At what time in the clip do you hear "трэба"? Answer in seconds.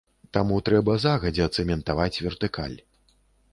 0.69-0.95